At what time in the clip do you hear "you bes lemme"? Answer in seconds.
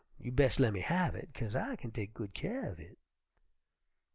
0.17-0.79